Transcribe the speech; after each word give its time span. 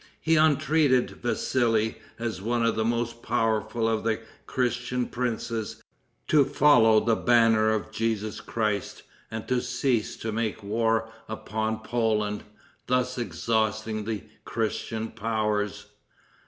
He 0.19 0.35
entreated 0.35 1.11
Vassili, 1.21 1.97
as 2.17 2.41
one 2.41 2.65
of 2.65 2.75
the 2.75 2.83
most 2.83 3.21
powerful 3.21 3.87
of 3.87 4.03
the 4.03 4.19
Christian 4.47 5.05
princes, 5.05 5.79
to 6.27 6.43
follow 6.43 7.05
the 7.05 7.15
banner 7.15 7.69
of 7.69 7.91
Jesus 7.91 8.39
Christ, 8.41 9.03
and 9.29 9.47
to 9.47 9.61
cease 9.61 10.17
to 10.17 10.31
make 10.31 10.63
war 10.63 11.07
upon 11.29 11.81
Poland, 11.83 12.41
thus 12.87 13.19
exhausting 13.19 14.05
the 14.05 14.23
Christian 14.43 15.09
powers. 15.11 15.85